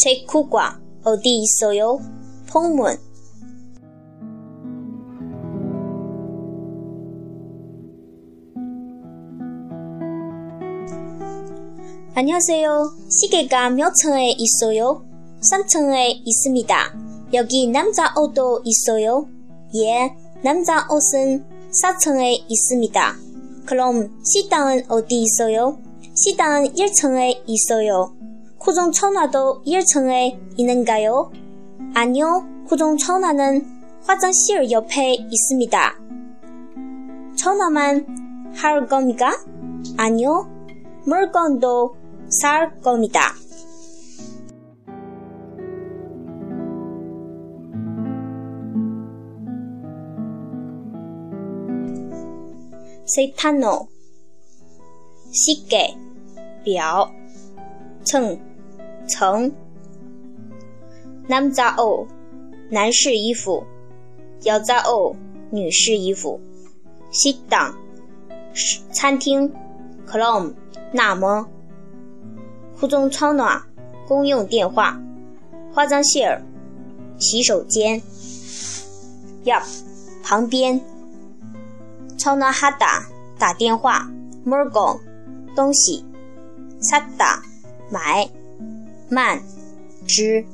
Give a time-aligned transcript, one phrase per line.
[0.00, 1.98] 체크과 어디 있어요?
[2.48, 2.96] 폭문.
[12.14, 12.92] 안녕하세요.
[13.10, 15.04] 시계가 몇 층에 있어요?
[15.42, 16.74] 3층에 있습니다.
[17.34, 19.28] 여기 남자 옷도 있어요?
[19.74, 23.16] 예, 남자 옷은 4층에 있습니다.
[23.66, 25.78] 그럼 식당은 어디 있어요?
[26.14, 28.19] 식당은 1층에 있어요.
[28.60, 31.32] 고정 천화도 1층에 있는가요?
[31.94, 33.64] 아니요, 고정 천화는
[34.06, 35.94] 화장실 옆에 있습니다.
[37.38, 38.06] 천화만
[38.54, 39.32] 할 겁니까?
[39.96, 40.46] 아니요,
[41.06, 41.96] 물건도
[42.28, 43.32] 살 겁니다.
[53.06, 53.88] 세타노
[55.32, 55.96] 시계
[56.62, 57.19] 表
[58.03, 58.39] 称
[59.07, 59.51] 称
[61.27, 62.07] 남자옷
[62.69, 63.63] 男士衣服
[64.43, 65.15] 여자옷
[65.51, 66.39] 女士衣服
[67.11, 67.75] 식당
[68.91, 69.51] 餐厅
[70.05, 70.53] 그럼
[70.91, 71.47] 那么
[72.77, 73.63] 후종천화
[74.07, 74.99] 公用电话
[75.73, 76.41] 화장실
[77.17, 78.01] 洗手间
[79.45, 79.63] 옆
[80.23, 80.81] 旁边
[82.17, 82.85] 전화하다
[83.37, 84.09] 打电话
[84.43, 84.99] 물건
[85.55, 86.05] 东西
[86.79, 87.41] 샀다
[87.90, 88.28] 买
[89.08, 89.42] 慢
[90.06, 90.44] 之。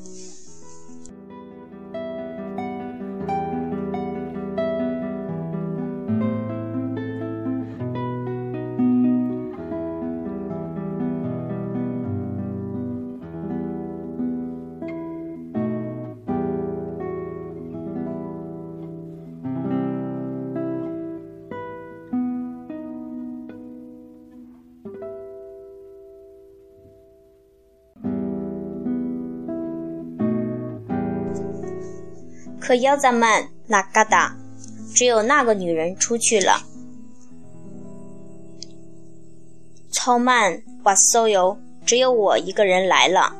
[32.66, 34.36] 可要咱们那嘎达，
[34.92, 36.60] 只有那个女人出去了。
[39.92, 43.32] 超慢哇搜游，只有我一个人来了。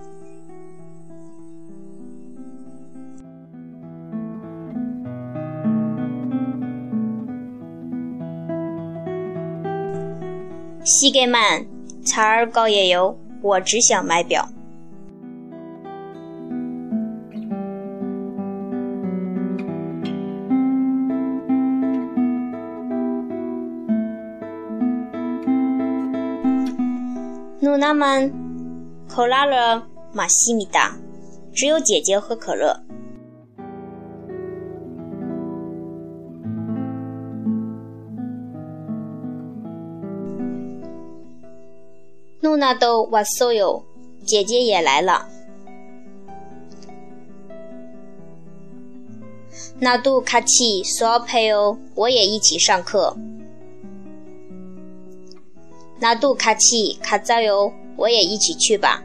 [10.85, 11.67] 西给曼
[12.05, 14.49] 查尔高也有，我只想买表。
[27.67, 28.33] nuna man
[30.55, 30.97] 米达
[31.53, 32.81] 只有姐姐喝可乐
[42.41, 43.11] nuna do
[44.25, 45.27] 姐姐也来了
[49.81, 50.85] nadu katsi
[51.97, 53.17] 我也一起上课
[56.00, 57.72] 나도 같이 가자요.
[57.98, 59.04] 我也一起去吧。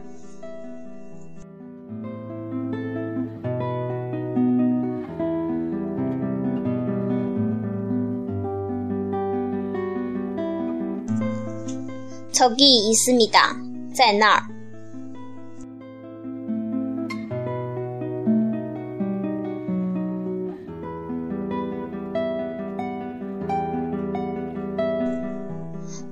[12.31, 13.55] 저기 있습니다.
[13.93, 14.50] 在那儿。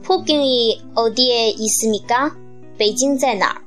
[0.09, 2.35] 폭경이 어디에 있습니까?
[2.77, 3.61] 베이징 在哪儿?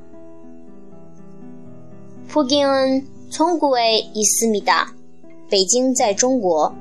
[2.29, 4.95] 폭경은 중국에 있습니다.
[5.51, 6.75] 北京在中国。